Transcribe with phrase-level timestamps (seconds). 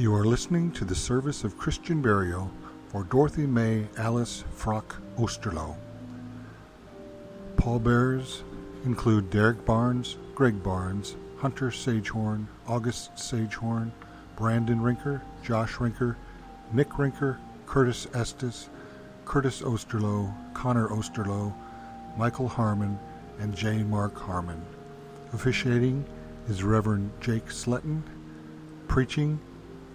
[0.00, 2.50] You are listening to the service of Christian burial
[2.88, 5.76] for Dorothy Mae Alice Frock Osterloh.
[7.58, 8.42] Pallbearers
[8.86, 13.90] include Derek Barnes, Greg Barnes, Hunter Sagehorn, August Sagehorn,
[14.36, 16.16] Brandon Rinker, Josh Rinker,
[16.72, 18.70] Nick Rinker, Curtis Estes,
[19.26, 21.52] Curtis Osterloh, Connor Osterloh,
[22.16, 22.98] Michael Harmon,
[23.38, 23.82] and J.
[23.82, 24.64] Mark Harmon.
[25.34, 26.06] Officiating
[26.48, 28.00] is Reverend Jake Sletton.
[28.88, 29.38] Preaching,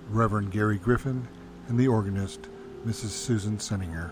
[0.10, 1.28] Reverend Gary Griffin,
[1.68, 2.48] and the organist,
[2.86, 3.10] Mrs.
[3.10, 4.12] Susan Senninger.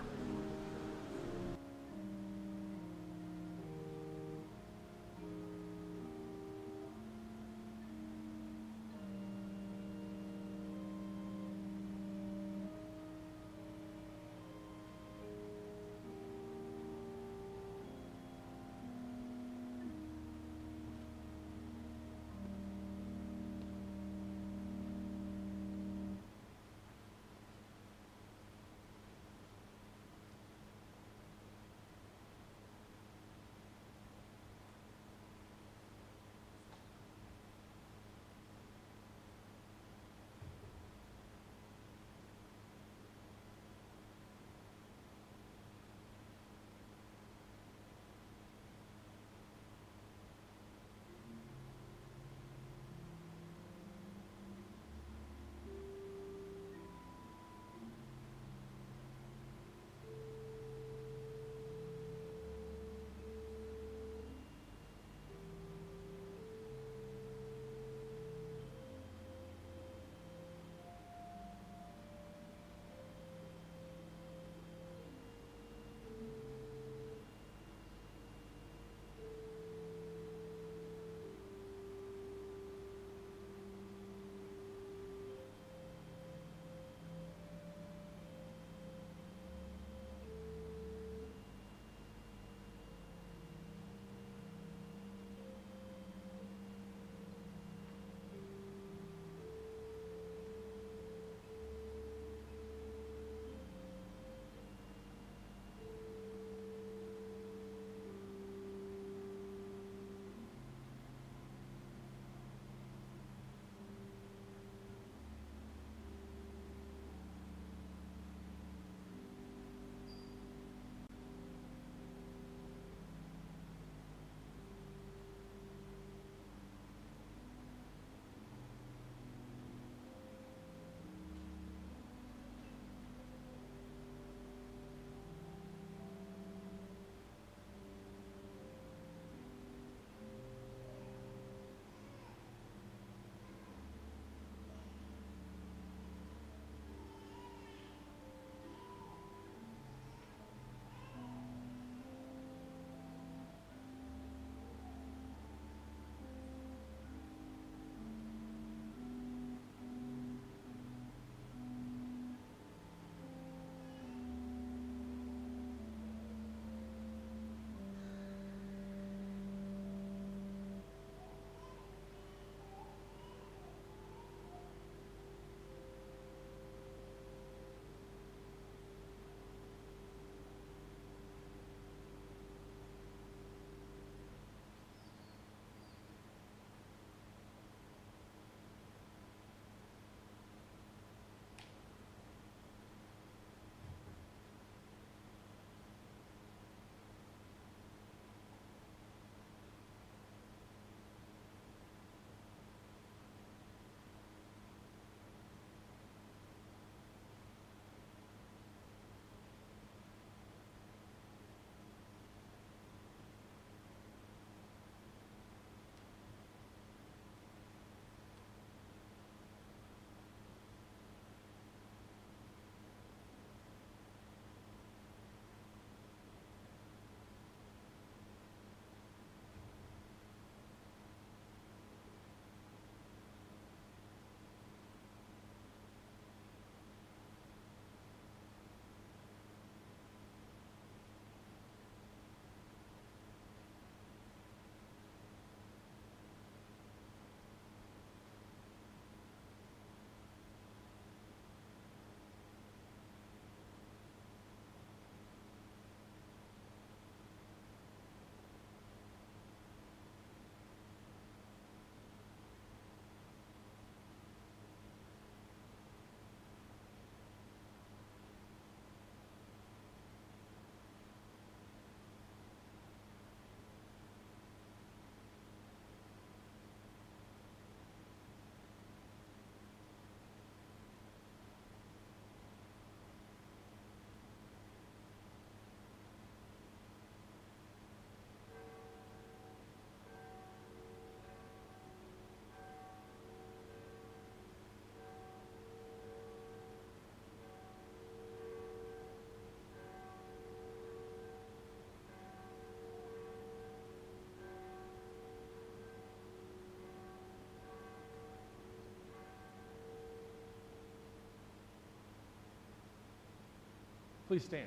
[314.34, 314.66] Please stand.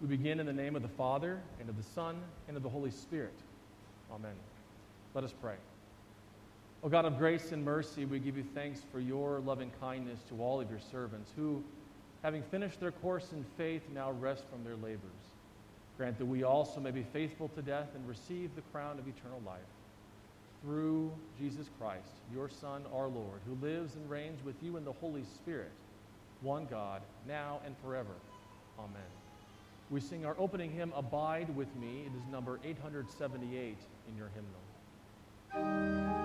[0.00, 2.68] We begin in the name of the Father, and of the Son, and of the
[2.68, 3.34] Holy Spirit.
[4.12, 4.36] Amen.
[5.12, 5.56] Let us pray.
[6.84, 10.40] O God of grace and mercy, we give you thanks for your loving kindness to
[10.40, 11.64] all of your servants who,
[12.22, 15.00] having finished their course in faith, now rest from their labors.
[15.96, 19.42] Grant that we also may be faithful to death and receive the crown of eternal
[19.44, 19.58] life
[20.62, 24.92] through Jesus Christ, your Son, our Lord, who lives and reigns with you in the
[24.92, 25.72] Holy Spirit,
[26.42, 28.14] one God, now and forever.
[28.78, 29.02] Amen.
[29.90, 32.04] We sing our opening hymn, Abide with Me.
[32.06, 33.76] It is number 878
[34.08, 36.19] in your hymnal.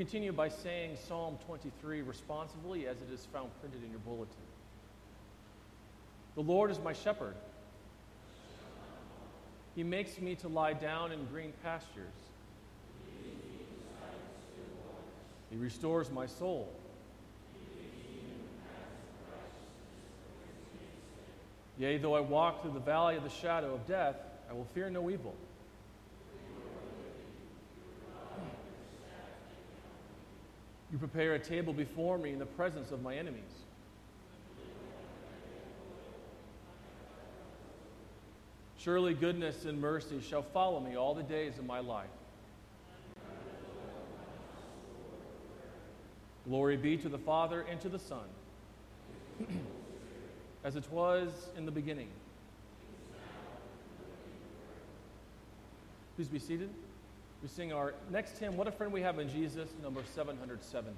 [0.00, 4.32] Continue by saying Psalm 23 responsibly as it is found printed in your bulletin.
[6.36, 7.34] The Lord is my shepherd.
[9.76, 12.14] He makes me to lie down in green pastures.
[15.50, 16.72] He restores my soul.
[21.78, 24.16] Yea, though I walk through the valley of the shadow of death,
[24.48, 25.34] I will fear no evil.
[30.92, 33.42] You prepare a table before me in the presence of my enemies.
[38.76, 42.08] Surely goodness and mercy shall follow me all the days of my life.
[46.48, 48.24] Glory be to the Father and to the Son,
[50.64, 52.08] as it was in the beginning.
[56.16, 56.70] Please be seated.
[57.42, 60.90] We sing our next hymn, What a Friend We Have in Jesus, number 770.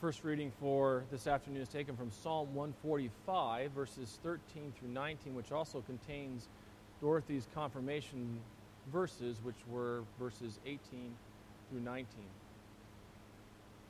[0.00, 5.52] First reading for this afternoon is taken from Psalm 145, verses 13 through 19, which
[5.52, 6.48] also contains
[7.02, 8.40] Dorothy's confirmation
[8.90, 10.80] verses, which were verses 18
[11.68, 12.06] through 19.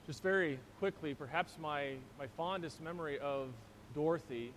[0.04, 3.50] Just very quickly, perhaps my, my fondest memory of
[3.94, 4.52] Dorothy,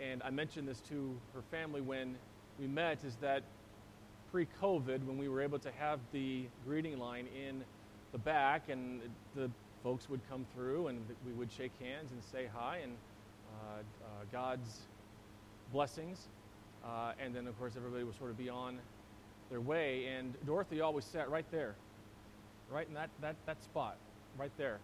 [0.00, 2.16] and I mentioned this to her family when
[2.58, 3.44] we met, is that
[4.32, 7.62] pre COVID, when we were able to have the greeting line in
[8.10, 9.02] the back and
[9.36, 9.48] the
[9.82, 12.92] folks would come through and we would shake hands and say hi and
[13.48, 14.80] uh, uh, God's
[15.72, 16.28] blessings.
[16.84, 18.78] Uh, and then, of course, everybody would sort of be on
[19.50, 20.06] their way.
[20.06, 21.74] And Dorothy always sat right there,
[22.70, 23.96] right in that, that, that spot,
[24.38, 24.78] right there.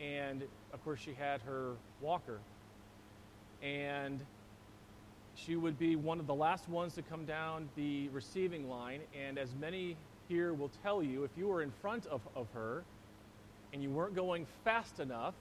[0.00, 2.38] And, of course, she had her walker.
[3.62, 4.20] And
[5.34, 9.00] she would be one of the last ones to come down the receiving line.
[9.18, 9.96] And as many
[10.28, 12.82] here will tell you, if you were in front of, of her,
[13.72, 15.34] and you weren't going fast enough,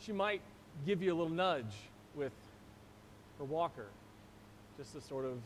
[0.00, 0.40] she might
[0.84, 1.74] give you a little nudge
[2.14, 2.32] with
[3.38, 3.86] her walker,
[4.76, 5.38] just to sort of,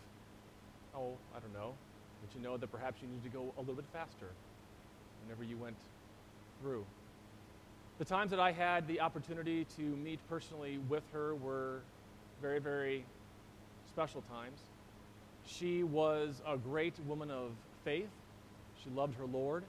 [0.94, 1.74] oh, I don't know,
[2.22, 4.28] let you know that perhaps you need to go a little bit faster
[5.22, 5.76] whenever you went
[6.60, 6.84] through.
[7.98, 11.80] The times that I had the opportunity to meet personally with her were
[12.40, 13.04] very, very
[13.88, 14.60] special times.
[15.46, 17.50] She was a great woman of
[17.84, 18.10] faith.
[18.82, 19.64] She loved her Lord.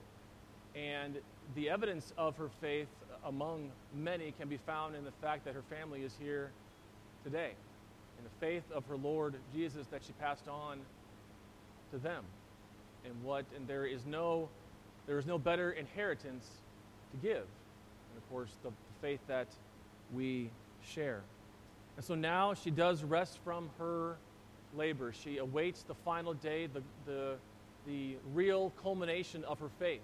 [0.76, 1.18] And
[1.54, 2.88] the evidence of her faith
[3.24, 6.50] among many can be found in the fact that her family is here
[7.24, 7.52] today,
[8.18, 10.78] in the faith of her Lord Jesus that she passed on
[11.92, 12.24] to them.
[13.04, 14.48] And what and there is no
[15.06, 16.46] there is no better inheritance
[17.10, 17.42] to give.
[17.42, 19.48] And of course the, the faith that
[20.12, 20.50] we
[20.82, 21.22] share.
[21.96, 24.16] And so now she does rest from her
[24.76, 25.12] labor.
[25.12, 27.34] She awaits the final day, the, the,
[27.86, 30.00] the real culmination of her faith.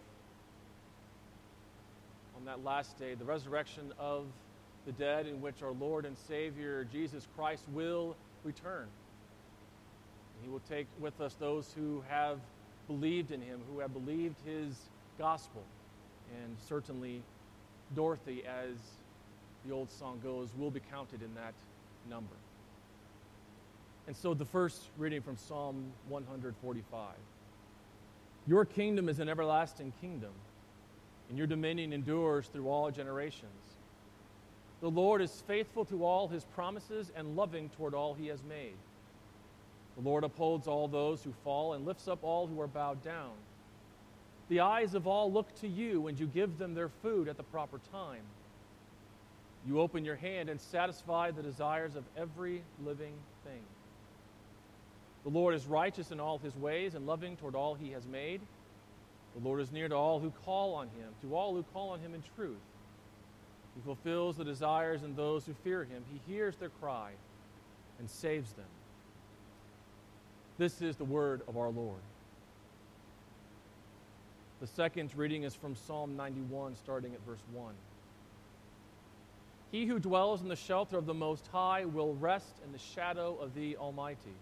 [2.37, 4.27] On that last day, the resurrection of
[4.85, 8.87] the dead, in which our Lord and Savior Jesus Christ will return.
[10.43, 12.39] He will take with us those who have
[12.87, 14.77] believed in him, who have believed his
[15.19, 15.63] gospel.
[16.43, 17.23] And certainly,
[17.95, 18.77] Dorothy, as
[19.65, 21.55] the old song goes, will be counted in that
[22.09, 22.37] number.
[24.07, 27.15] And so the first reading from Psalm 145
[28.47, 30.31] Your kingdom is an everlasting kingdom,
[31.29, 33.51] and your dominion endures through all generations.
[34.81, 38.77] The Lord is faithful to all his promises and loving toward all he has made.
[39.97, 43.33] The Lord upholds all those who fall and lifts up all who are bowed down.
[44.49, 47.43] The eyes of all look to you, and you give them their food at the
[47.43, 48.23] proper time.
[49.67, 53.63] You open your hand and satisfy the desires of every living thing.
[55.25, 58.41] The Lord is righteous in all his ways and loving toward all he has made.
[59.37, 62.01] The Lord is near to all who call on him, to all who call on
[62.01, 62.57] him in truth.
[63.75, 66.03] He fulfills the desires in those who fear him.
[66.11, 67.11] He hears their cry
[67.99, 68.65] and saves them.
[70.57, 72.01] This is the word of our Lord.
[74.61, 77.75] The second reading is from Psalm 91, starting at verse 1.
[79.71, 83.37] He who dwells in the shelter of the Most High will rest in the shadow
[83.39, 84.35] of the Almighty.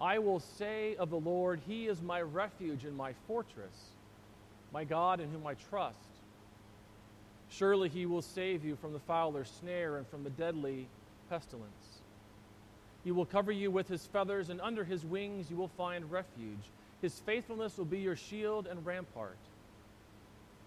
[0.00, 3.90] I will say of the Lord, He is my refuge and my fortress,
[4.72, 5.98] my God in whom I trust.
[7.50, 10.86] Surely He will save you from the fowler's snare and from the deadly
[11.28, 12.00] pestilence.
[13.02, 16.70] He will cover you with His feathers, and under His wings you will find refuge.
[17.00, 19.38] His faithfulness will be your shield and rampart.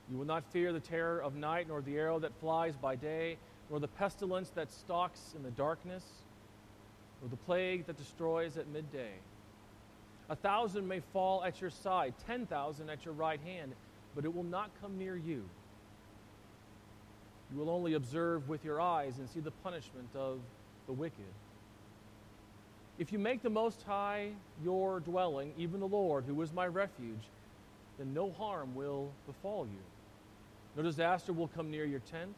[0.10, 3.38] You will not fear the terror of night, nor the arrow that flies by day,
[3.70, 6.04] nor the pestilence that stalks in the darkness,
[7.21, 9.13] nor the plague that destroys at midday.
[10.29, 13.73] A thousand may fall at your side, ten thousand at your right hand,
[14.15, 15.43] but it will not come near you.
[17.51, 20.39] You will only observe with your eyes and see the punishment of
[20.88, 21.34] the wicked.
[22.97, 24.29] If you make the Most High
[24.63, 27.23] your dwelling, even the Lord, who is my refuge,
[27.97, 29.81] then no harm will befall you.
[30.77, 32.36] No disaster will come near your tent,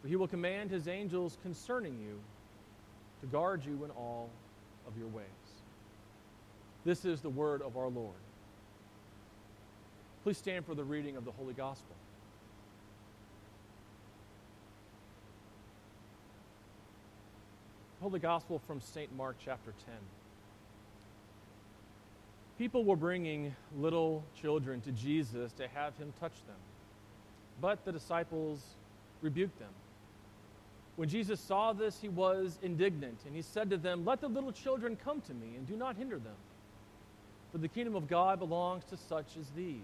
[0.00, 2.18] but he will command his angels concerning you
[3.20, 4.30] to guard you in all
[4.86, 5.26] of your ways.
[6.84, 8.14] This is the word of our Lord.
[10.22, 11.96] Please stand for the reading of the Holy Gospel.
[18.00, 19.14] Holy Gospel from St.
[19.16, 19.94] Mark chapter 10.
[22.58, 26.56] People were bringing little children to Jesus to have him touch them,
[27.60, 28.60] but the disciples
[29.20, 29.68] rebuked them.
[30.98, 34.50] When Jesus saw this, he was indignant, and he said to them, Let the little
[34.50, 36.34] children come to me, and do not hinder them,
[37.52, 39.78] for the kingdom of God belongs to such as these.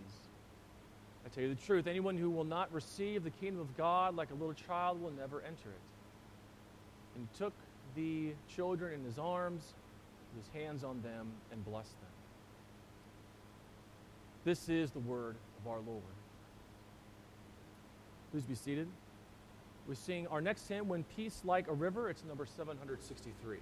[1.24, 4.33] I tell you the truth, anyone who will not receive the kingdom of God like
[4.33, 5.81] a little child will never enter it.
[7.14, 7.53] And he took
[7.94, 9.72] the children in his arms,
[10.35, 12.11] with his hands on them, and blessed them.
[14.44, 16.03] This is the word of our Lord.
[18.33, 18.88] Please be seated.
[19.87, 22.09] We sing our next hymn, When Peace Like a River.
[22.09, 23.59] It's number 763.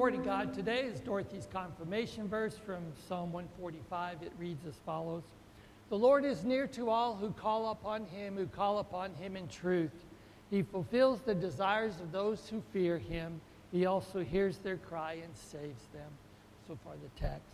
[0.00, 0.54] Glory to God.
[0.54, 4.22] Today is Dorothy's confirmation verse from Psalm 145.
[4.22, 5.24] It reads as follows
[5.90, 9.46] The Lord is near to all who call upon him, who call upon him in
[9.46, 10.06] truth.
[10.50, 13.42] He fulfills the desires of those who fear him.
[13.72, 16.10] He also hears their cry and saves them.
[16.66, 17.52] So far, the text.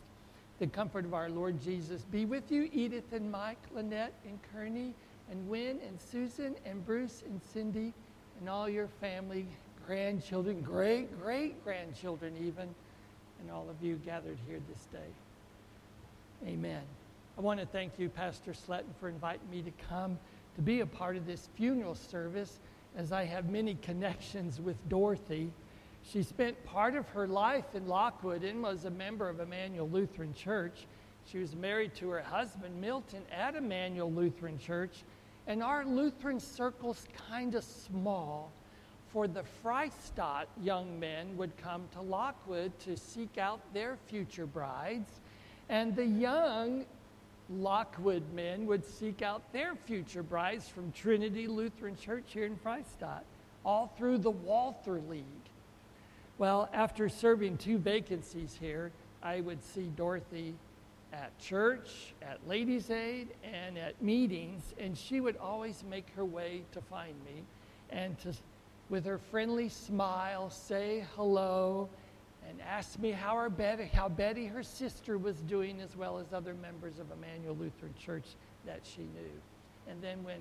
[0.60, 4.94] The comfort of our Lord Jesus be with you, Edith and Mike, Lynette and Kearney,
[5.32, 7.92] and Wynn and Susan and Bruce and Cindy,
[8.38, 9.48] and all your family,
[9.86, 12.68] grandchildren, great great grandchildren, even,
[13.40, 16.48] and all of you gathered here this day.
[16.50, 16.82] Amen.
[17.38, 20.18] I want to thank you, Pastor Sletton, for inviting me to come
[20.56, 22.58] to be a part of this funeral service
[22.96, 25.50] as I have many connections with Dorothy.
[26.02, 30.32] She spent part of her life in Lockwood and was a member of Emmanuel Lutheran
[30.32, 30.86] Church.
[31.26, 35.02] She was married to her husband, Milton, at Emmanuel Lutheran Church.
[35.46, 38.50] And our Lutheran circle's kind of small.
[39.16, 45.10] For the Freistadt young men would come to Lockwood to seek out their future brides,
[45.70, 46.84] and the young
[47.48, 53.24] Lockwood men would seek out their future brides from Trinity Lutheran Church here in Freistadt,
[53.64, 55.24] all through the Walther League.
[56.36, 58.92] Well, after serving two vacancies here,
[59.22, 60.52] I would see Dorothy
[61.14, 66.64] at church, at Ladies' Aid, and at meetings, and she would always make her way
[66.72, 67.44] to find me
[67.88, 68.34] and to,
[68.88, 71.88] with her friendly smile, say hello
[72.48, 76.32] and ask me how, our Betty, how Betty, her sister, was doing, as well as
[76.32, 78.24] other members of Emmanuel Lutheran Church
[78.64, 79.40] that she knew.
[79.88, 80.38] And then when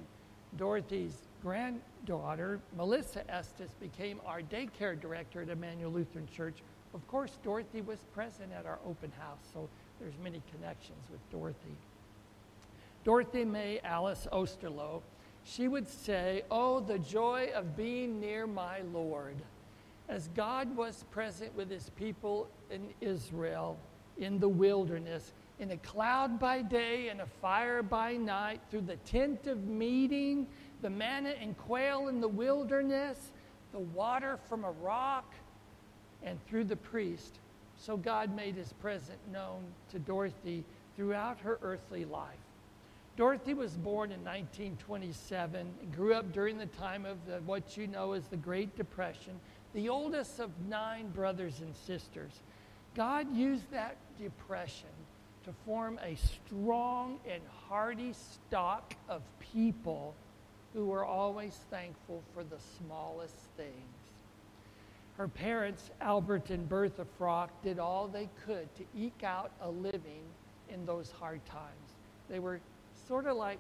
[0.58, 6.62] Dorothy's granddaughter, Melissa Estes, became our daycare director at Emmanuel Lutheran Church,
[6.94, 9.68] of course, Dorothy was present at our open house, so
[10.00, 11.76] there's many connections with Dorothy.
[13.04, 15.02] Dorothy Mae Alice Osterloh,
[15.46, 19.36] she would say, Oh, the joy of being near my Lord
[20.10, 23.78] as God was present with his people in Israel
[24.18, 28.96] in the wilderness, in a cloud by day and a fire by night, through the
[28.98, 30.48] tent of meeting,
[30.82, 33.32] the manna and quail in the wilderness,
[33.72, 35.34] the water from a rock,
[36.24, 37.40] and through the priest.
[37.78, 40.64] So God made his presence known to Dorothy
[40.96, 42.45] throughout her earthly life.
[43.18, 47.88] Dorothy was born in 1927 and grew up during the time of the, what you
[47.88, 49.40] know as the Great Depression
[49.76, 52.32] the oldest of nine brothers and sisters.
[52.96, 54.88] God used that depression
[55.44, 60.16] to form a strong and hardy stock of people
[60.74, 63.74] who were always thankful for the smallest things.
[65.18, 70.24] Her parents, Albert and Bertha Frock, did all they could to eke out a living
[70.70, 71.96] in those hard times.
[72.30, 72.62] They were
[73.08, 73.60] sort of like,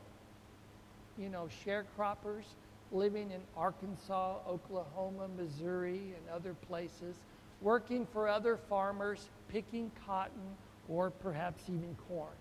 [1.17, 2.45] you know, sharecroppers
[2.91, 7.15] living in Arkansas, Oklahoma, Missouri, and other places,
[7.61, 10.55] working for other farmers, picking cotton,
[10.87, 12.33] or perhaps even corn.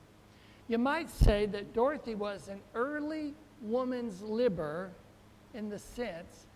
[0.68, 4.90] You might say that Dorothy was an early woman's liber
[5.54, 6.46] in the sense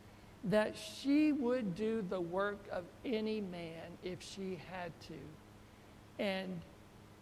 [0.45, 6.23] that she would do the work of any man if she had to.
[6.23, 6.61] And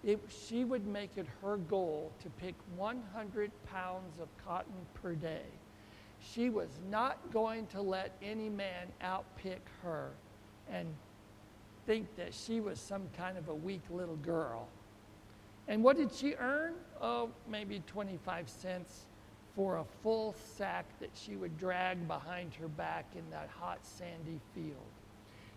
[0.07, 5.43] it, she would make it her goal to pick 100 pounds of cotton per day.
[6.21, 10.13] She was not going to let any man outpick her
[10.71, 10.87] and
[11.87, 14.69] think that she was some kind of a weak little girl.
[15.69, 16.75] And what did she earn?
[17.03, 19.07] Oh, maybe 25 cents
[19.57, 24.39] for a full sack that she would drag behind her back in that hot, sandy
[24.55, 24.77] field.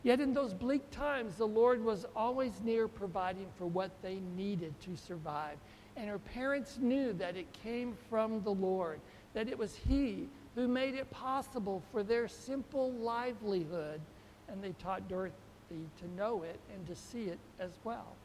[0.03, 4.79] Yet in those bleak times, the Lord was always near providing for what they needed
[4.81, 5.57] to survive.
[5.97, 9.01] And her parents knew that it came from the Lord,
[9.33, 13.99] that it was He who made it possible for their simple livelihood.
[14.47, 15.35] And they taught Dorothy
[15.71, 18.15] to know it and to see it as well.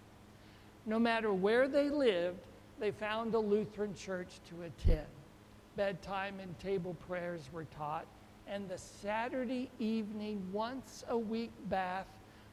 [0.87, 2.47] No matter where they lived,
[2.79, 5.07] they found a Lutheran church to attend.
[5.77, 8.07] Bedtime and table prayers were taught,
[8.47, 12.07] and the Saturday evening, once a week bath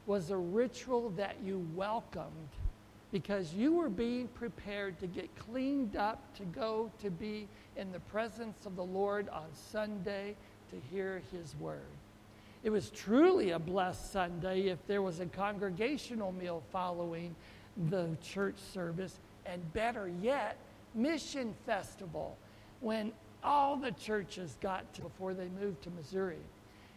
[0.06, 2.48] was a ritual that you welcomed
[3.12, 8.00] because you were being prepared to get cleaned up to go to be in the
[8.00, 10.34] presence of the Lord on Sunday
[10.70, 11.80] to hear his word.
[12.64, 17.34] It was truly a blessed Sunday if there was a congregational meal following
[17.90, 20.56] the church service, and better yet,
[20.94, 22.36] mission festival
[22.80, 23.12] when
[23.42, 26.38] all the churches got to before they moved to Missouri.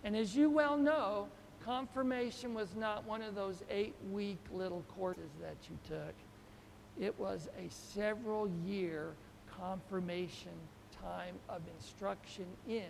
[0.03, 1.27] And as you well know,
[1.65, 6.13] Confirmation was not one of those eight week little courses that you took.
[6.99, 9.13] It was a several year
[9.59, 10.51] confirmation
[11.01, 12.83] time of instruction in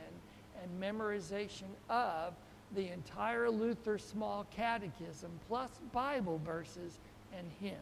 [0.61, 2.33] and memorization of
[2.75, 6.99] the entire Luther Small Catechism, plus Bible verses
[7.37, 7.79] and hymns.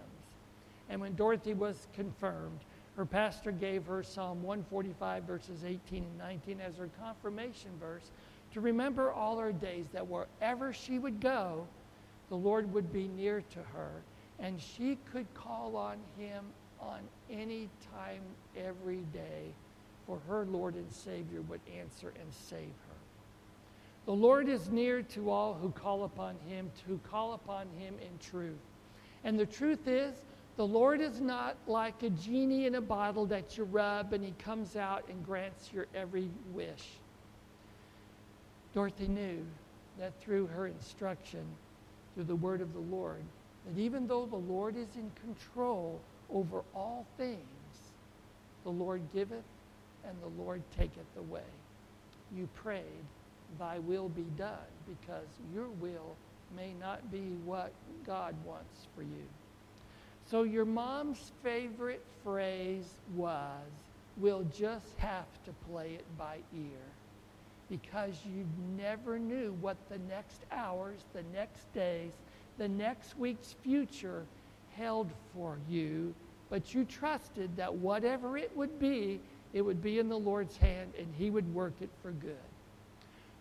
[0.90, 2.60] And when Dorothy was confirmed,
[2.96, 8.12] her pastor gave her Psalm 145, verses 18 and 19, as her confirmation verse
[8.54, 11.66] to remember all her days that wherever she would go,
[12.30, 14.04] the Lord would be near to her,
[14.40, 16.46] and she could call on Him
[16.80, 17.00] on
[17.32, 18.22] any time,
[18.56, 19.54] every day,
[20.06, 22.96] for her Lord and Savior would answer and save her.
[24.06, 28.20] The Lord is near to all who call upon Him, to call upon Him in
[28.20, 28.60] truth.
[29.24, 30.16] And the truth is,
[30.56, 34.32] the Lord is not like a genie in a bottle that you rub and he
[34.34, 36.84] comes out and grants your every wish.
[38.74, 39.46] Dorothy knew
[40.00, 41.44] that through her instruction,
[42.14, 43.24] through the word of the Lord,
[43.66, 46.02] that even though the Lord is in control
[46.32, 47.42] over all things,
[48.64, 49.46] the Lord giveth
[50.08, 51.42] and the Lord taketh away.
[52.36, 53.06] You prayed,
[53.60, 56.18] Thy will be done, because your will
[56.56, 57.74] may not be what
[58.06, 59.28] God wants for you.
[60.30, 63.62] So your mom's favorite phrase was,
[64.18, 66.80] we'll just have to play it by ear
[67.70, 68.46] because you
[68.78, 72.12] never knew what the next hours, the next days,
[72.58, 74.26] the next week's future
[74.76, 76.14] held for you,
[76.50, 79.20] but you trusted that whatever it would be,
[79.54, 82.38] it would be in the Lord's hand and He would work it for good.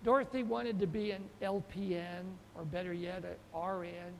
[0.04, 2.24] Dorothy wanted to be an LPN,
[2.56, 4.12] or better yet, an RN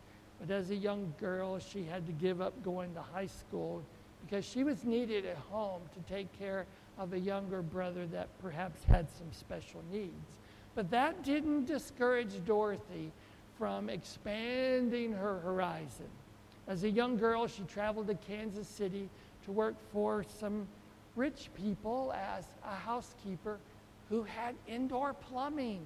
[0.42, 3.80] but as a young girl, she had to give up going to high school
[4.24, 6.66] because she was needed at home to take care
[6.98, 10.38] of a younger brother that perhaps had some special needs.
[10.74, 13.12] But that didn't discourage Dorothy
[13.56, 16.08] from expanding her horizon.
[16.66, 19.08] As a young girl, she traveled to Kansas City
[19.44, 20.66] to work for some
[21.14, 23.58] rich people as a housekeeper
[24.08, 25.82] who had indoor plumbing.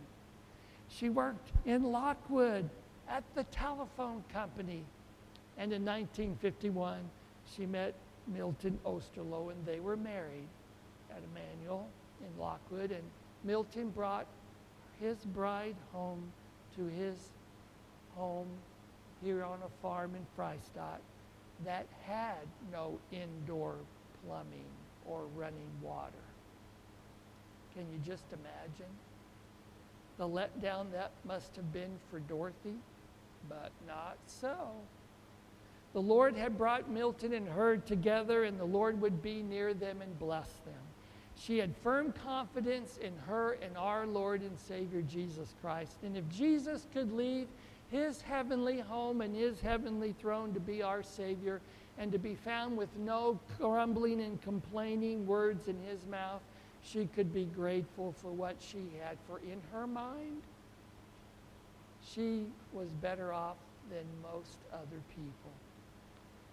[0.89, 2.71] She worked in Lockwood
[3.09, 4.85] at the telephone company.
[5.59, 6.99] And in 1951,
[7.57, 7.95] she met
[8.27, 10.49] Milton Osterloh, and they were married
[11.11, 11.89] at Emmanuel
[12.21, 12.91] in Lockwood.
[12.91, 13.05] And
[13.45, 14.27] Milton brought
[15.01, 16.33] his bride home
[16.77, 17.17] to his
[18.15, 18.49] home
[19.23, 21.01] here on a farm in Freistadt
[21.65, 23.77] that had no indoor
[24.25, 24.67] plumbing
[25.07, 26.13] or running water.
[27.75, 28.93] Can you just imagine
[30.19, 32.75] the letdown that must have been for Dorothy?
[33.49, 34.57] But not so.
[35.93, 40.03] The Lord had brought Milton and her together, and the Lord would be near them
[40.03, 40.75] and bless them.
[41.39, 45.99] She had firm confidence in her and our Lord and Savior Jesus Christ.
[46.03, 47.47] And if Jesus could leave
[47.91, 51.61] his heavenly home and his heavenly throne to be our Savior
[51.99, 56.43] and to be found with no grumbling and complaining words in his mouth,
[56.83, 59.19] she could be grateful for what she had.
[59.27, 60.43] For in her mind,
[62.15, 63.57] she was better off
[63.91, 65.53] than most other people.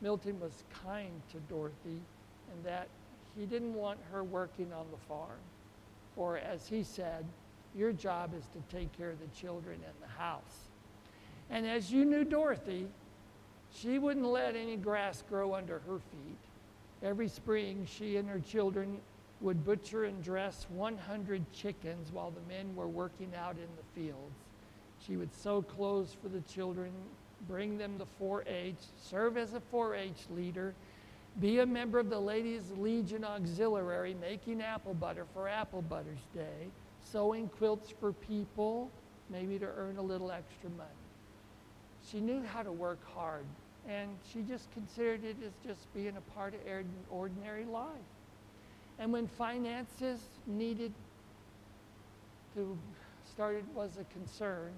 [0.01, 2.01] Milton was kind to Dorothy
[2.51, 2.87] in that
[3.37, 5.39] he didn't want her working on the farm.
[6.15, 7.25] For as he said,
[7.75, 10.69] your job is to take care of the children and the house.
[11.49, 12.87] And as you knew Dorothy,
[13.73, 16.37] she wouldn't let any grass grow under her feet.
[17.01, 18.99] Every spring, she and her children
[19.41, 24.42] would butcher and dress 100 chickens while the men were working out in the fields.
[25.05, 26.91] She would sew clothes for the children,
[27.47, 30.73] bring them to 4 H, serve as a 4 H leader,
[31.39, 36.69] be a member of the Ladies Legion Auxiliary, making apple butter for Apple Butters Day,
[37.11, 38.89] sewing quilts for people,
[39.29, 40.89] maybe to earn a little extra money.
[42.09, 43.45] She knew how to work hard,
[43.89, 46.61] and she just considered it as just being a part of
[47.09, 47.89] ordinary life.
[48.99, 50.93] And when finances needed
[52.55, 52.77] to
[53.33, 54.71] started was a concern,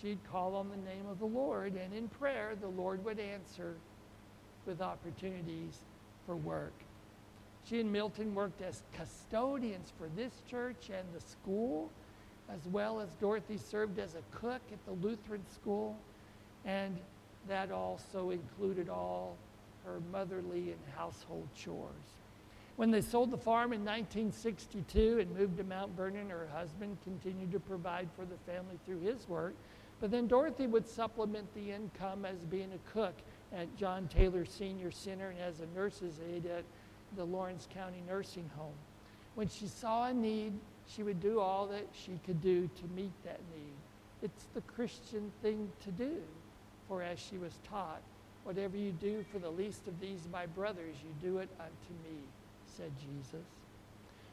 [0.00, 3.74] she'd call on the name of the Lord, and in prayer, the Lord would answer
[4.66, 5.78] with opportunities
[6.26, 6.72] for work.
[7.64, 11.90] She and Milton worked as custodians for this church and the school,
[12.48, 15.96] as well as Dorothy served as a cook at the Lutheran school,
[16.64, 16.96] and
[17.48, 19.36] that also included all
[19.84, 21.90] her motherly and household chores.
[22.76, 27.52] When they sold the farm in 1962 and moved to Mount Vernon, her husband continued
[27.52, 29.54] to provide for the family through his work.
[30.00, 33.14] But then Dorothy would supplement the income as being a cook
[33.52, 36.64] at John Taylor Senior Center and as a nurse's aide at
[37.16, 38.74] the Lawrence County Nursing Home.
[39.34, 40.52] When she saw a need,
[40.86, 43.74] she would do all that she could do to meet that need.
[44.22, 46.16] It's the Christian thing to do,
[46.88, 48.00] for as she was taught,
[48.44, 52.18] whatever you do for the least of these my brothers, you do it unto me,
[52.66, 53.46] said Jesus.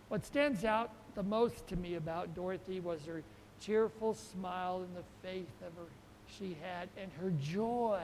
[0.07, 3.23] What stands out the most to me about Dorothy was her
[3.59, 5.89] cheerful smile in the faith of her
[6.37, 8.01] she had and her joy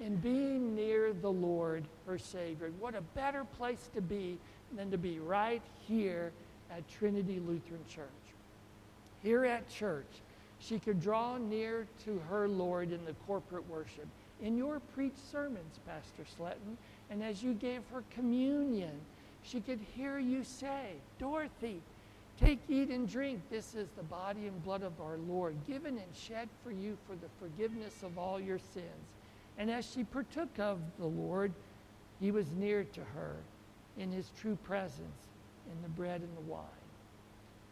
[0.00, 2.72] in being near the Lord, her Savior.
[2.78, 4.38] What a better place to be
[4.76, 6.32] than to be right here
[6.70, 8.06] at Trinity Lutheran Church.
[9.22, 10.22] Here at church,
[10.58, 14.06] she could draw near to her Lord in the corporate worship.
[14.40, 16.76] In your preached sermons, Pastor Sletton,
[17.10, 18.98] and as you gave her communion,
[19.42, 21.82] she could hear you say, Dorothy,
[22.40, 23.40] take, eat, and drink.
[23.50, 27.14] This is the body and blood of our Lord, given and shed for you for
[27.16, 28.86] the forgiveness of all your sins.
[29.58, 31.52] And as she partook of the Lord,
[32.20, 33.36] he was near to her
[33.98, 35.28] in his true presence
[35.70, 36.64] in the bread and the wine.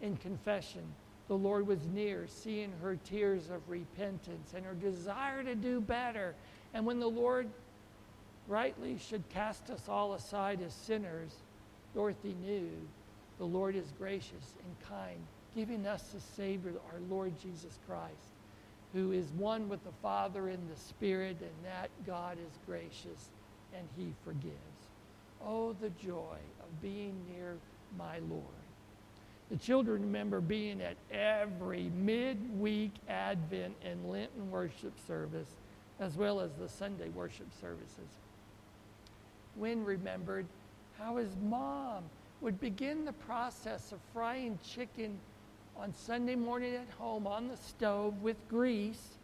[0.01, 0.83] In confession,
[1.29, 6.35] the Lord was near, seeing her tears of repentance and her desire to do better.
[6.75, 7.49] And when the Lord
[8.47, 11.35] rightly should cast us all aside as sinners,
[11.95, 12.71] Dorothy knew
[13.39, 15.21] the Lord is gracious and kind,
[15.55, 18.35] giving us a Savior, our Lord Jesus Christ,
[18.93, 23.29] who is one with the Father in the Spirit, and that God is gracious
[23.73, 24.57] and He forgives.
[25.45, 27.57] Oh, the joy of being near
[27.97, 28.43] my Lord.
[29.51, 35.49] The children remember being at every midweek Advent and Lenten worship service,
[36.01, 38.11] as well as the Sunday worship services.
[39.57, 40.47] Wynn remembered
[40.99, 42.05] how his mom
[42.41, 45.19] would begin the process of frying chicken
[45.77, 49.19] on Sunday morning at home on the stove with grease,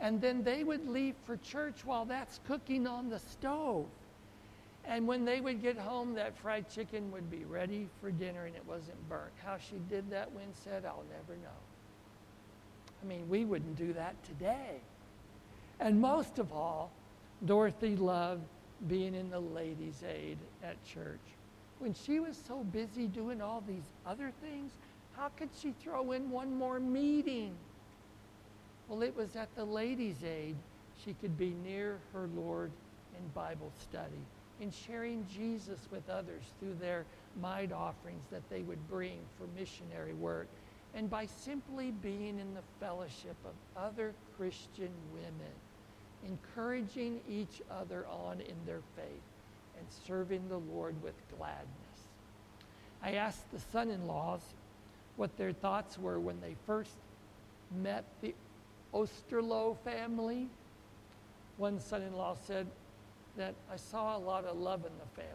[0.00, 3.86] and then they would leave for church while that's cooking on the stove.
[4.84, 8.54] And when they would get home, that fried chicken would be ready for dinner and
[8.54, 9.32] it wasn't burnt.
[9.44, 11.48] How she did that, Wynn said, I'll never know.
[13.02, 14.80] I mean, we wouldn't do that today.
[15.80, 16.92] And most of all,
[17.44, 18.44] Dorothy loved
[18.88, 21.20] being in the ladies' aid at church.
[21.78, 24.72] When she was so busy doing all these other things,
[25.16, 27.56] how could she throw in one more meeting?
[28.88, 30.56] Well, it was at the ladies' aid
[31.04, 32.70] she could be near her Lord
[33.16, 34.22] in Bible study
[34.60, 37.04] in sharing Jesus with others through their
[37.40, 40.48] mite offerings that they would bring for missionary work,
[40.94, 45.52] and by simply being in the fellowship of other Christian women,
[46.26, 49.35] encouraging each other on in their faith
[49.78, 51.66] and serving the Lord with gladness.
[53.02, 54.40] I asked the son in laws
[55.16, 56.92] what their thoughts were when they first
[57.82, 58.34] met the
[58.92, 60.48] Osterloh family.
[61.56, 62.66] One son in law said,
[63.36, 65.32] that I saw a lot of love in the family.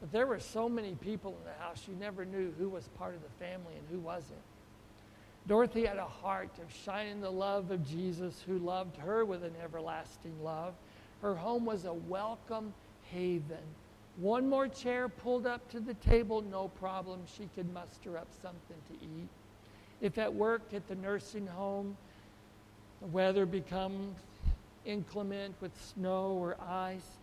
[0.00, 3.14] But there were so many people in the house, you never knew who was part
[3.14, 4.40] of the family and who wasn't.
[5.46, 9.54] Dorothy had a heart of shining the love of Jesus, who loved her with an
[9.62, 10.74] everlasting love.
[11.20, 12.74] Her home was a welcome
[13.12, 13.58] haven.
[14.16, 17.20] One more chair pulled up to the table, no problem.
[17.26, 19.28] She could muster up something to eat.
[20.00, 21.96] If at work at the nursing home,
[23.00, 24.16] the weather becomes
[24.84, 27.18] inclement with snow or ice,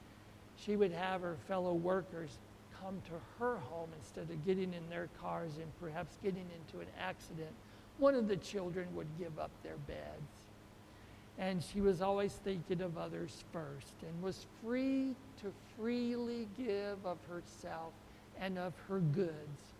[0.58, 2.38] she would have her fellow workers
[2.82, 6.88] come to her home instead of getting in their cars and perhaps getting into an
[7.00, 7.52] accident.
[7.98, 10.50] One of the children would give up their beds.
[11.38, 17.18] And she was always thinking of others first and was free to freely give of
[17.30, 17.94] herself
[18.40, 19.74] and of her goods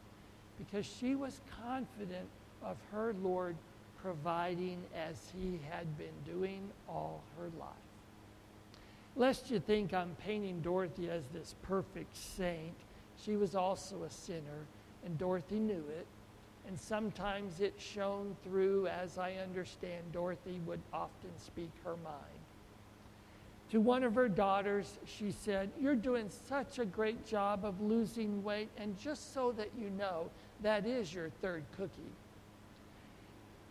[0.58, 2.28] because she was confident
[2.64, 3.56] of her Lord
[4.02, 7.70] providing as he had been doing all her life.
[9.16, 12.76] Lest you think I'm painting Dorothy as this perfect saint,
[13.22, 14.66] she was also a sinner,
[15.04, 16.08] and Dorothy knew it.
[16.68, 22.39] And sometimes it shone through, as I understand, Dorothy would often speak her mind.
[23.72, 28.44] To one of her daughters, she said, You're doing such a great job of losing
[28.44, 30.30] weight, and just so that you know,
[30.62, 32.14] that is your third cookie.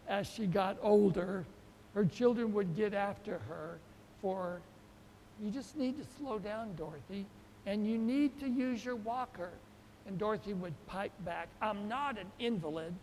[0.07, 1.45] As she got older,
[1.95, 3.79] her children would get after her
[4.23, 4.61] for
[5.41, 7.25] you just need to slow down, Dorothy,
[7.67, 9.51] and you need to use your walker.
[10.07, 12.95] And Dorothy would pipe back, I'm not an invalid.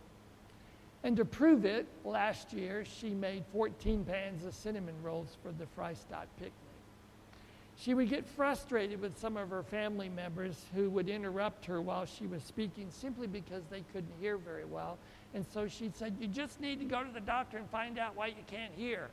[1.04, 5.66] And to prove it, last year she made 14 pans of cinnamon rolls for the
[5.76, 6.52] Freistadt picnic.
[7.78, 12.06] She would get frustrated with some of her family members who would interrupt her while
[12.06, 14.96] she was speaking simply because they couldn't hear very well.
[15.34, 18.16] And so she said, You just need to go to the doctor and find out
[18.16, 19.10] why you can't hear.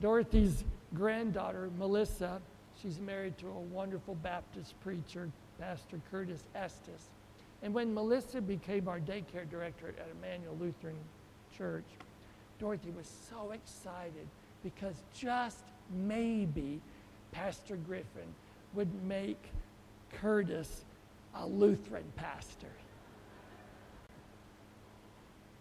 [0.00, 0.64] Dorothy's
[0.94, 2.40] granddaughter, Melissa,
[2.80, 5.28] she's married to a wonderful Baptist preacher,
[5.60, 7.10] Pastor Curtis Estes.
[7.62, 10.96] And when Melissa became our daycare director at Emmanuel Lutheran
[11.56, 11.84] Church,
[12.58, 14.26] Dorothy was so excited
[14.62, 16.80] because just maybe
[17.32, 18.34] Pastor Griffin
[18.74, 19.42] would make
[20.12, 20.84] Curtis
[21.34, 22.68] a Lutheran pastor.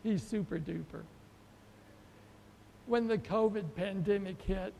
[0.03, 1.03] He's super duper.
[2.87, 4.73] when the COVID pandemic hit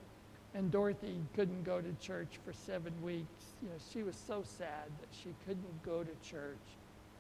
[0.56, 4.88] and Dorothy couldn't go to church for seven weeks, you know, she was so sad
[5.00, 6.58] that she couldn't go to church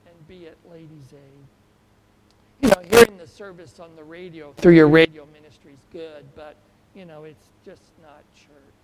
[0.08, 1.46] and be at Ladies' Aid.
[2.62, 6.56] You know, hearing the service on the radio through your radio ministry is good, but,
[6.96, 8.79] you know, it's just not church.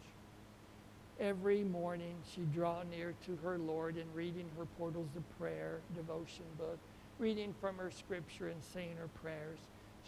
[1.20, 6.46] Every morning she'd draw near to her Lord in reading her portals of prayer, devotion
[6.58, 6.78] book,
[7.20, 9.60] reading from her scripture and saying her prayers.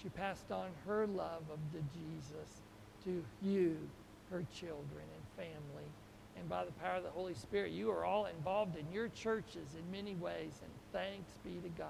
[0.02, 2.62] She passed on her love of the Jesus
[3.06, 3.78] to you,
[4.30, 5.88] her children and family.
[6.38, 9.76] And by the power of the Holy Spirit, you are all involved in your churches
[9.80, 11.88] in many ways, and thanks be to God.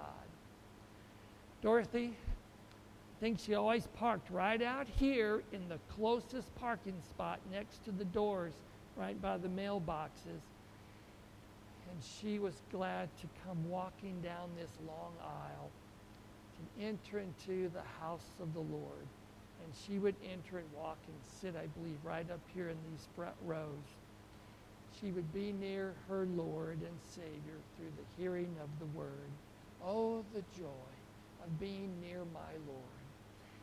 [1.61, 7.83] Dorothy, I think she always parked right out here in the closest parking spot next
[7.85, 8.53] to the doors,
[8.97, 10.41] right by the mailboxes.
[11.89, 15.69] And she was glad to come walking down this long aisle
[16.57, 19.05] to enter into the house of the Lord.
[19.63, 23.07] And she would enter and walk and sit, I believe, right up here in these
[23.15, 23.87] front rows.
[24.99, 29.29] She would be near her Lord and Savior through the hearing of the word.
[29.85, 30.89] Oh, the joy
[31.43, 32.81] of being near my Lord.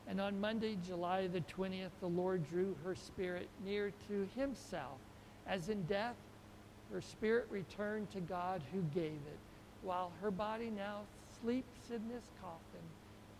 [0.06, 5.00] And on Monday, July the 20th, the Lord drew her spirit near to himself.
[5.46, 6.16] As in death,
[6.92, 9.38] her spirit returned to God who gave it,
[9.82, 11.02] while her body now
[11.40, 12.84] sleeps in this coffin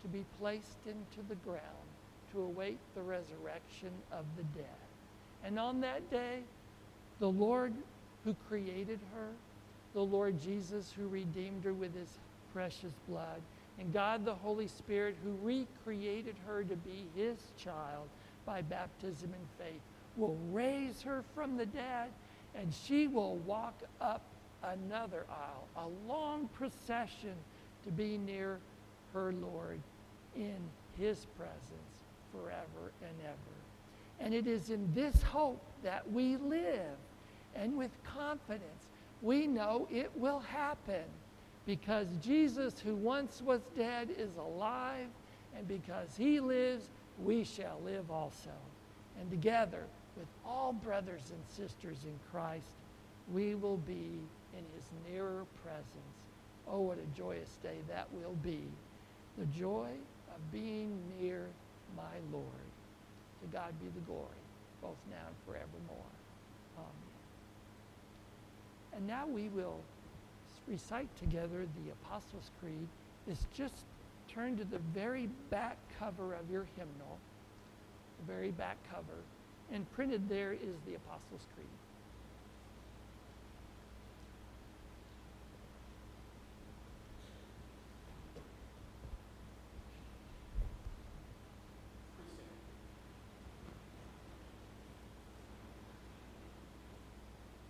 [0.03, 1.89] to be placed into the ground
[2.33, 4.67] to await the resurrection of the dead.
[5.45, 6.41] And on that day,
[7.21, 7.73] the Lord
[8.25, 9.29] who created her,
[9.95, 12.19] the Lord Jesus who redeemed her with his
[12.53, 13.41] precious blood,
[13.79, 18.09] and God the Holy Spirit who recreated her to be his child
[18.45, 19.83] by baptism and faith
[20.17, 22.11] will raise her from the dead
[22.55, 24.23] and she will walk up
[24.63, 27.35] another aisle, a long procession
[27.85, 28.59] to be near
[29.13, 29.81] her Lord
[30.37, 30.57] in
[30.99, 33.55] his presence forever and ever.
[34.21, 36.97] And it is in this hope that we live.
[37.55, 38.89] And with confidence,
[39.23, 41.05] we know it will happen
[41.67, 45.09] because Jesus, who once was dead, is alive.
[45.57, 46.89] And because he lives,
[47.23, 48.51] we shall live also.
[49.21, 49.85] And together,
[50.17, 52.77] with all brothers and sisters in Christ,
[53.33, 54.21] we will be
[54.53, 56.17] in his nearer presence.
[56.69, 58.61] Oh, what a joyous day that will be.
[59.39, 59.89] The joy
[60.35, 61.47] of being near
[61.97, 62.03] my
[62.33, 62.45] Lord.
[63.43, 64.43] To God be the glory,
[64.81, 66.13] both now and forevermore.
[66.79, 66.89] Amen.
[68.97, 69.81] And now we will
[70.67, 72.89] recite together the Apostles' Creed.
[73.29, 73.85] It's just
[74.29, 77.19] turn to the very back cover of your hymnal,
[78.21, 79.19] the very back cover,
[79.75, 81.67] and printed there is the Apostles' Creed.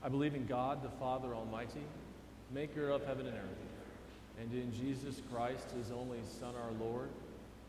[0.02, 1.80] I believe in God, the Father Almighty,
[2.52, 3.42] maker of heaven and earth,
[4.38, 7.08] and in Jesus Christ, his only Son, our Lord,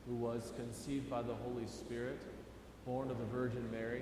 [0.06, 2.22] who was conceived by the Holy Spirit,
[2.86, 4.02] born of the Virgin Mary,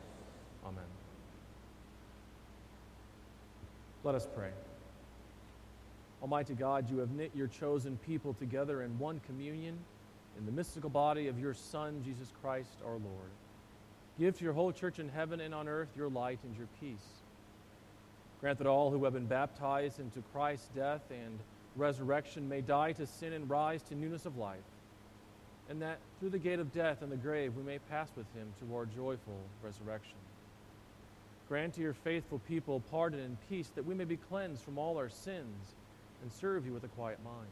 [0.65, 0.83] Amen.
[4.03, 4.51] Let us pray.
[6.21, 9.77] Almighty God, you have knit your chosen people together in one communion
[10.37, 13.31] in the mystical body of your Son, Jesus Christ our Lord.
[14.19, 17.23] Give to your whole church in heaven and on earth your light and your peace.
[18.39, 21.39] Grant that all who have been baptized into Christ's death and
[21.75, 24.59] resurrection may die to sin and rise to newness of life,
[25.69, 28.47] and that through the gate of death and the grave we may pass with him
[28.59, 30.17] to our joyful resurrection.
[31.51, 34.97] Grant to your faithful people pardon and peace that we may be cleansed from all
[34.97, 35.75] our sins
[36.21, 37.49] and serve you with a quiet mind.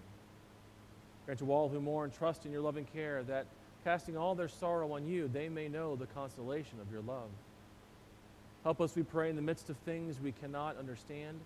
[1.25, 3.45] Grant to all who mourn trust in your loving care that
[3.83, 7.27] casting all their sorrow on you, they may know the consolation of your love.
[8.63, 11.37] Help us, we pray, in the midst of things we cannot understand,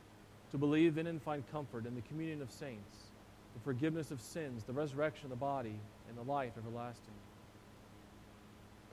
[0.51, 2.97] to believe in and find comfort in the communion of saints,
[3.55, 7.15] the forgiveness of sins, the resurrection of the body, and the life everlasting.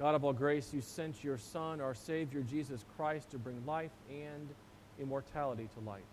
[0.00, 3.90] God of all grace, you sent your Son, our Savior, Jesus Christ, to bring life
[4.08, 4.48] and
[4.98, 6.06] immortality to light.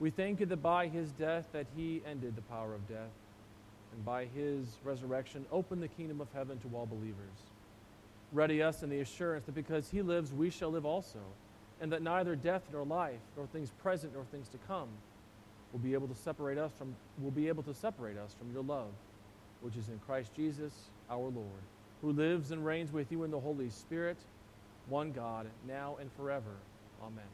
[0.00, 3.12] We thank you that by his death that he ended the power of death
[3.92, 7.38] and by his resurrection opened the kingdom of heaven to all believers.
[8.32, 11.20] Ready us in the assurance that because he lives, we shall live also,
[11.80, 14.88] and that neither death nor life, nor things present nor things to come,
[15.70, 18.64] will be able to separate us from will be able to separate us from your
[18.64, 18.90] love,
[19.60, 20.72] which is in Christ Jesus
[21.08, 21.62] our Lord,
[22.02, 24.16] who lives and reigns with you in the Holy Spirit,
[24.88, 26.56] one God, now and forever.
[27.02, 27.24] Amen.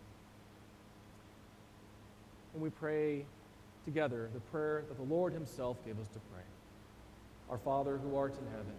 [2.55, 3.25] And we pray
[3.85, 6.43] together the prayer that the Lord Himself gave us to pray.
[7.51, 8.75] Our Father who art in heaven,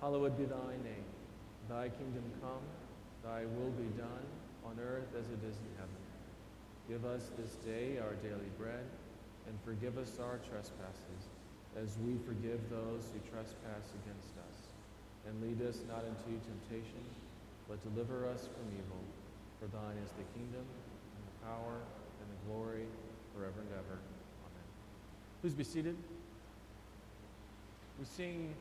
[0.00, 1.04] hallowed be thy name.
[1.68, 2.64] Thy kingdom come,
[3.22, 4.26] thy will be done
[4.64, 6.02] on earth as it is in heaven.
[6.88, 8.84] Give us this day our daily bread,
[9.46, 11.30] and forgive us our trespasses,
[11.80, 14.41] as we forgive those who trespass against us.
[15.26, 17.02] And lead us not into temptation,
[17.68, 19.00] but deliver us from evil.
[19.60, 22.86] For thine is the kingdom, and the power, and the glory,
[23.34, 23.98] forever and ever.
[24.42, 24.66] Amen.
[25.40, 25.96] Please be seated.
[27.98, 28.54] We sing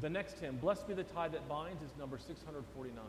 [0.00, 3.04] the next hymn, Blessed be the tie that binds, is number 649.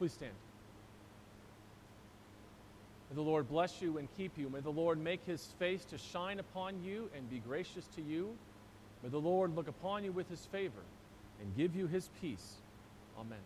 [0.00, 0.32] Please stand.
[3.10, 4.48] May the Lord bless you and keep you.
[4.48, 8.30] May the Lord make his face to shine upon you and be gracious to you.
[9.02, 10.80] May the Lord look upon you with his favor
[11.42, 12.54] and give you his peace.
[13.18, 13.44] Amen.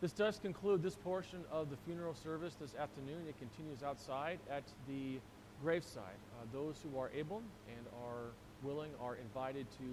[0.00, 3.22] This does conclude this portion of the funeral service this afternoon.
[3.28, 5.18] It continues outside at the
[5.60, 6.20] graveside.
[6.40, 8.30] Uh, those who are able and are
[8.62, 9.84] willing are invited to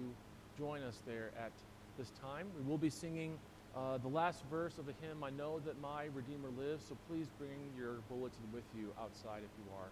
[0.56, 1.50] join us there at
[1.98, 2.46] this time.
[2.56, 3.36] We will be singing
[3.74, 7.28] uh, the last verse of the hymn, I know that my Redeemer lives, so please
[7.38, 9.90] bring your bulletin with you outside if you are